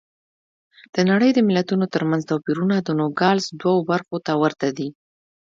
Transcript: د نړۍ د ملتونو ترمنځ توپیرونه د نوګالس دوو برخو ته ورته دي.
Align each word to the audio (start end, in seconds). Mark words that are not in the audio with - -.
د 0.93 0.95
نړۍ 1.09 1.29
د 1.33 1.39
ملتونو 1.49 1.85
ترمنځ 1.93 2.21
توپیرونه 2.31 2.75
د 2.81 2.89
نوګالس 2.99 3.45
دوو 3.61 3.87
برخو 3.89 4.15
ته 4.25 4.31
ورته 4.41 4.67
دي. 4.77 4.89